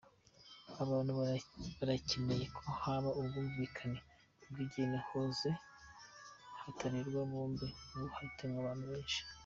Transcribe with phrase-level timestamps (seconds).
[0.83, 1.11] Abantu
[1.79, 3.99] barakeneye ko haba ukwumvikana
[4.39, 5.51] kw’ingene hoza
[6.61, 9.19] hatarerwa bombe, ubu zihitana abantu benshi,.